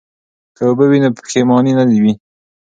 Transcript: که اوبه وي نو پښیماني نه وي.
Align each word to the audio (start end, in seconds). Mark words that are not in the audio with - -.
که 0.55 0.61
اوبه 0.69 0.85
وي 0.89 0.99
نو 1.03 1.09
پښیماني 1.17 1.73
نه 1.77 1.83
وي. 2.03 2.13